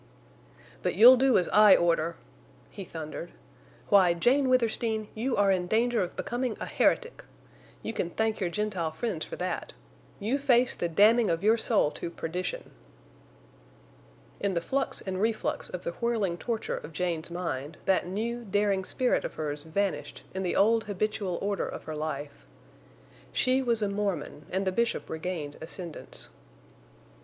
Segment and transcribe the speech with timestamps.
[0.81, 2.15] "But you'll do as I order!"
[2.71, 3.33] he thundered.
[3.89, 7.23] "Why, Jane Withersteen, you are in danger of becoming a heretic!
[7.83, 9.73] You can thank your Gentile friends for that.
[10.19, 12.71] You face the damning of your soul to perdition."
[14.39, 18.83] In the flux and reflux of the whirling torture of Jane's mind, that new, daring
[18.83, 22.47] spirit of hers vanished in the old habitual order of her life.
[23.31, 26.29] She was a Mormon, and the Bishop regained ascendance.